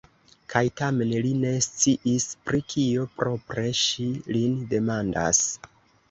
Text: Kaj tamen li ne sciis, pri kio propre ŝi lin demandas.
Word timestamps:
Kaj 0.51 0.61
tamen 0.79 1.09
li 1.25 1.33
ne 1.41 1.49
sciis, 1.65 2.23
pri 2.49 2.61
kio 2.73 3.03
propre 3.19 3.65
ŝi 3.81 4.07
lin 4.37 4.55
demandas. 4.73 5.43